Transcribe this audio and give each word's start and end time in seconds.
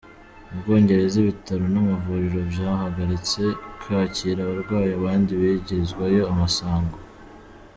Mu 0.49 0.55
Bwongereza 0.61 1.15
ibitaro 1.19 1.65
n'amavuriro 1.73 2.39
vyahagaritse 2.53 3.43
kwakira 3.81 4.39
abarwayi 4.43 4.89
abandi 4.99 5.31
bigirizwayo 5.41 6.21
amasango. 6.33 6.97